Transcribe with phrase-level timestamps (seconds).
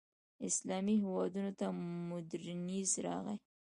[0.49, 1.65] اسلامي هېوادونو ته
[2.09, 3.35] مډرنیزم راغی.